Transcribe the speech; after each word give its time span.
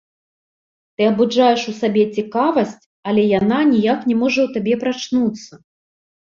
Ты 0.95 1.01
абуджаеш 1.11 1.63
у 1.73 1.73
сабе 1.81 2.03
цікавасць, 2.17 2.75
але 3.13 3.21
яна 3.39 3.59
ніяк 3.75 3.99
не 4.11 4.15
можа 4.25 4.39
ў 4.43 4.49
табе 4.59 4.75
прачнуцца. 4.89 5.53